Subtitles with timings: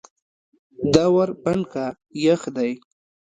[0.93, 1.85] دا ور بند که
[2.25, 2.71] یخ دی.